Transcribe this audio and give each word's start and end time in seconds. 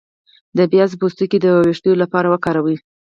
د 0.57 0.59
پیاز 0.71 0.91
پوستکی 0.99 1.37
د 1.41 1.45
ویښتو 1.65 1.91
لپاره 2.01 2.27
وکاروئ 2.29 2.77